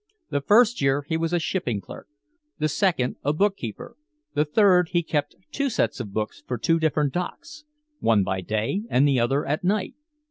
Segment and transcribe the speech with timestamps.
[0.31, 2.07] The first year he was a shipping clerk;
[2.57, 3.97] the second, a bookkeeper;
[4.33, 7.65] the third, he kept two sets of books for two different docks,
[7.99, 9.93] one by day and the other at night.